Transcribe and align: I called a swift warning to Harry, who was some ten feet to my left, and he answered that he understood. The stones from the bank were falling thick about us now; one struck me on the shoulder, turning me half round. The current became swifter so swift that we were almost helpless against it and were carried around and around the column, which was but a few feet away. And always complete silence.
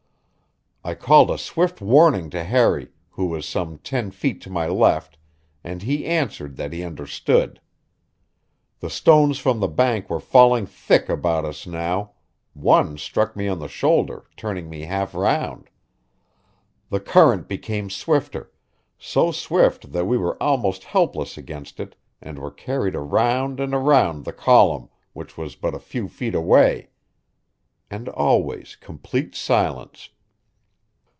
I 0.83 0.95
called 0.95 1.29
a 1.29 1.37
swift 1.37 1.79
warning 1.79 2.31
to 2.31 2.43
Harry, 2.43 2.89
who 3.11 3.27
was 3.27 3.45
some 3.45 3.77
ten 3.77 4.09
feet 4.09 4.41
to 4.41 4.49
my 4.49 4.65
left, 4.65 5.15
and 5.63 5.83
he 5.83 6.07
answered 6.07 6.55
that 6.55 6.73
he 6.73 6.83
understood. 6.83 7.61
The 8.79 8.89
stones 8.89 9.37
from 9.37 9.59
the 9.59 9.67
bank 9.67 10.09
were 10.09 10.19
falling 10.19 10.65
thick 10.65 11.07
about 11.07 11.45
us 11.45 11.67
now; 11.67 12.13
one 12.55 12.97
struck 12.97 13.35
me 13.35 13.47
on 13.47 13.59
the 13.59 13.67
shoulder, 13.67 14.25
turning 14.35 14.71
me 14.71 14.81
half 14.81 15.13
round. 15.13 15.69
The 16.89 16.99
current 16.99 17.47
became 17.47 17.91
swifter 17.91 18.51
so 18.97 19.31
swift 19.31 19.91
that 19.91 20.05
we 20.07 20.17
were 20.17 20.41
almost 20.41 20.85
helpless 20.85 21.37
against 21.37 21.79
it 21.79 21.95
and 22.23 22.39
were 22.39 22.49
carried 22.49 22.95
around 22.95 23.59
and 23.59 23.75
around 23.75 24.25
the 24.25 24.33
column, 24.33 24.89
which 25.13 25.37
was 25.37 25.55
but 25.55 25.75
a 25.75 25.79
few 25.79 26.07
feet 26.07 26.33
away. 26.33 26.89
And 27.91 28.09
always 28.09 28.75
complete 28.75 29.35
silence. 29.35 30.09